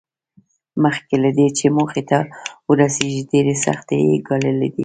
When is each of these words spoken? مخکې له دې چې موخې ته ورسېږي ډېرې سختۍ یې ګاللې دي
مخکې 0.83 1.15
له 1.23 1.29
دې 1.37 1.47
چې 1.57 1.65
موخې 1.77 2.03
ته 2.09 2.17
ورسېږي 2.69 3.21
ډېرې 3.31 3.55
سختۍ 3.65 3.99
یې 4.09 4.17
ګاللې 4.27 4.69
دي 4.75 4.79